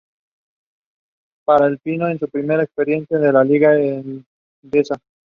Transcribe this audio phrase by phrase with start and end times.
[1.45, 4.97] Para Pino es su primera experiencia en la Liga Endesa.